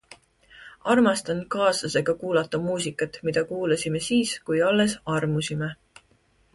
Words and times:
Armastan 0.93 1.43
kaaslasega 1.57 2.17
kuulata 2.23 2.61
muusikat, 2.65 3.21
mida 3.29 3.47
kuulasime 3.53 4.05
siis, 4.09 4.35
kui 4.49 4.65
alles 4.73 4.99
armusime. 5.19 5.75